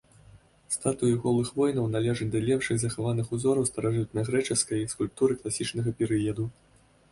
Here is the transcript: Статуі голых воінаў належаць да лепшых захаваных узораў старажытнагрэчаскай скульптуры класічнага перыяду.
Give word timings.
Статуі 0.75 1.19
голых 1.25 1.51
воінаў 1.57 1.85
належаць 1.97 2.27
да 2.37 2.41
лепшых 2.47 2.77
захаваных 2.85 3.29
узораў 3.39 3.69
старажытнагрэчаскай 3.73 4.89
скульптуры 4.95 5.41
класічнага 5.45 5.97
перыяду. 6.03 6.51